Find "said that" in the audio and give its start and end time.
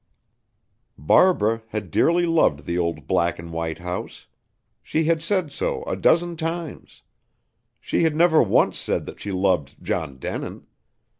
8.79-9.19